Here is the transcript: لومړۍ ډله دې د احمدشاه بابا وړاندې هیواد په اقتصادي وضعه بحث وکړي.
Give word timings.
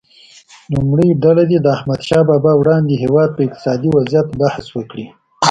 لومړۍ 0.73 1.09
ډله 1.23 1.43
دې 1.51 1.57
د 1.61 1.67
احمدشاه 1.75 2.23
بابا 2.29 2.51
وړاندې 2.57 3.01
هیواد 3.03 3.29
په 3.33 3.41
اقتصادي 3.47 3.89
وضعه 3.95 4.21
بحث 4.41 4.65
وکړي. 4.77 5.05